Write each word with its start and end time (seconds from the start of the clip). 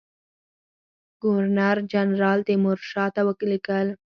ګورنر 1.21 1.77
جنرال 1.91 2.39
تیمورشاه 2.47 3.09
ته 3.15 3.21
ولیکل. 3.27 3.87